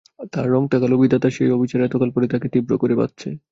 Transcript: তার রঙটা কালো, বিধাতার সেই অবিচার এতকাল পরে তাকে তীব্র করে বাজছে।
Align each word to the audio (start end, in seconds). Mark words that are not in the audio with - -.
তার 0.33 0.47
রঙটা 0.53 0.77
কালো, 0.81 0.95
বিধাতার 1.01 1.31
সেই 1.31 1.49
অবিচার 1.51 1.79
এতকাল 1.83 2.09
পরে 2.15 2.27
তাকে 2.33 2.47
তীব্র 2.53 2.71
করে 2.81 2.93
বাজছে। 2.95 3.29